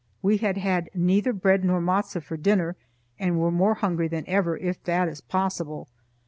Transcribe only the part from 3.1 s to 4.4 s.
and were more hungry than